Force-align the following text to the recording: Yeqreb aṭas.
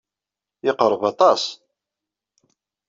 Yeqreb 0.65 1.03
aṭas. 1.11 1.43